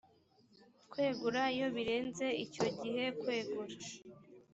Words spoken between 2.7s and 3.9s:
gihe kwegura